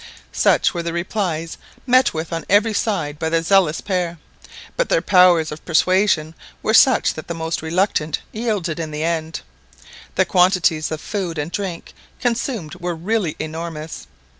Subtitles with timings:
[0.33, 4.17] Such were the replies met with on every side by the zealous pair,
[4.75, 9.41] but their powers of persuasion were such that the most reluctant yielded in the end.
[10.15, 14.07] The quantities of food and drink consumed were really enormous.